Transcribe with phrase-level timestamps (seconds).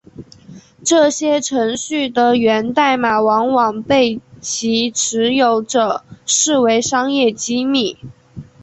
[0.83, 7.99] 这些程序的源代码往往被其持有者视为商业机密。